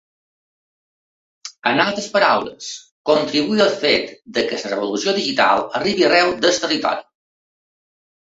[1.71, 2.69] En altres paraules,
[3.11, 7.07] contribuir al fet que la revolució digital arribi arreu del territori.